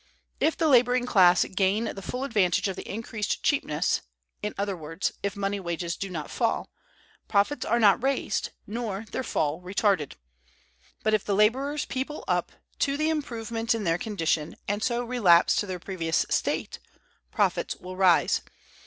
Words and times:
If 0.39 0.57
the 0.57 0.67
laboring 0.67 1.05
class 1.05 1.45
gain 1.45 1.83
the 1.93 2.01
full 2.01 2.23
advantage 2.23 2.67
of 2.67 2.75
the 2.75 2.89
increased 2.91 3.43
cheapness, 3.43 4.01
in 4.41 4.55
other 4.57 4.75
words, 4.75 5.11
if 5.21 5.35
money 5.35 5.59
wages 5.59 5.95
do 5.95 6.09
not 6.09 6.31
fall, 6.31 6.71
profits 7.27 7.67
are 7.67 7.79
not 7.79 8.01
raised, 8.01 8.49
nor 8.65 9.05
their 9.11 9.21
fall 9.21 9.61
retarded. 9.61 10.13
But, 11.03 11.13
if 11.13 11.23
the 11.23 11.35
laborers 11.35 11.85
people 11.85 12.23
up 12.27 12.51
to 12.79 12.97
the 12.97 13.09
improvement 13.11 13.75
in 13.75 13.83
their 13.83 13.99
condition, 13.99 14.55
and 14.67 14.81
so 14.81 15.03
relapse 15.03 15.55
to 15.57 15.67
their 15.67 15.77
previous 15.77 16.25
state, 16.31 16.79
profits 17.29 17.75
will 17.75 17.95
rise. 17.95 18.41